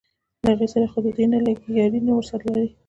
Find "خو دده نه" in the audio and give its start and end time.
0.91-1.39